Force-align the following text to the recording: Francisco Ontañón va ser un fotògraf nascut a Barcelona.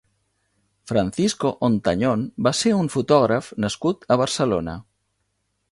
Francisco 0.91 1.49
Ontañón 1.67 2.23
va 2.49 2.55
ser 2.61 2.73
un 2.79 2.91
fotògraf 2.95 3.53
nascut 3.67 4.11
a 4.17 4.21
Barcelona. 4.25 4.79